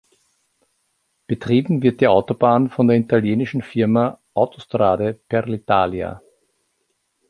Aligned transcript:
Betrieben 1.27 1.83
wird 1.83 2.01
die 2.01 2.07
Autobahn 2.07 2.71
von 2.71 2.87
der 2.87 2.97
italienischen 2.97 3.61
Firma 3.61 4.17
Autostrade 4.33 5.13
per 5.27 5.45
l'Italia. 5.47 6.19